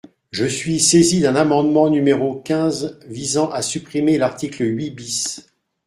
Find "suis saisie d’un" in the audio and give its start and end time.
0.45-1.35